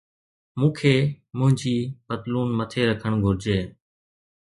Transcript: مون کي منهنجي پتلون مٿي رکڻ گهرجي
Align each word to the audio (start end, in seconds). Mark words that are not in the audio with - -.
مون 0.57 0.69
کي 0.77 0.95
منهنجي 1.37 1.75
پتلون 2.07 2.47
مٿي 2.57 2.81
رکڻ 2.89 3.11
گهرجي 3.23 3.59